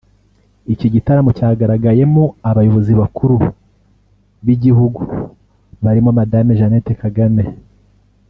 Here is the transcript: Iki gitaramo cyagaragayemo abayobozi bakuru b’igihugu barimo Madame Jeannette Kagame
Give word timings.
Iki 0.73 0.87
gitaramo 0.93 1.29
cyagaragayemo 1.37 2.23
abayobozi 2.49 2.91
bakuru 3.01 3.35
b’igihugu 4.45 5.01
barimo 5.83 6.09
Madame 6.19 6.57
Jeannette 6.59 6.93
Kagame 7.03 7.43